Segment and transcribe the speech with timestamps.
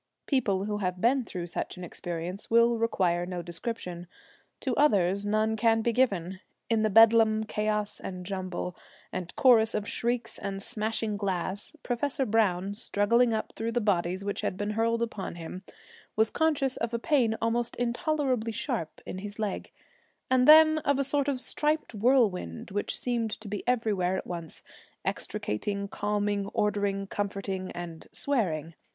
[0.25, 4.07] People who have been through such an experience will require no description.
[4.61, 6.39] To others none can be given.
[6.71, 8.75] In the bedlam chaos and jumble,
[9.13, 14.41] and chorus of shrieks and smashing glass, Professor Browne, struggling up through the bodies which
[14.41, 15.61] had been hurled upon him,
[16.15, 19.69] was conscious of a pain almost intolerably sharp in his leg,
[20.31, 24.63] and then of a sort of striped whirlwind which seemed to be everywhere at once,
[25.05, 28.73] extricating, calming, ordering, comforting and swearing.